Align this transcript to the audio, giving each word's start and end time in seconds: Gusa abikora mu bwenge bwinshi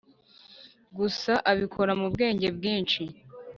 Gusa 0.97 1.33
abikora 1.51 1.91
mu 1.99 2.07
bwenge 2.13 2.47
bwinshi 2.57 3.01